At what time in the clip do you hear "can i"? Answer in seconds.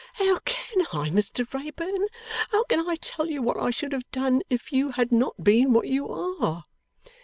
0.45-1.09, 2.63-2.95